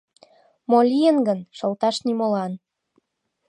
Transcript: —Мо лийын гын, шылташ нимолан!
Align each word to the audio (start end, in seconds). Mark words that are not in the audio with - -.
—Мо 0.69 0.79
лийын 0.91 1.17
гын, 1.27 1.39
шылташ 1.57 1.95
нимолан! 2.05 2.51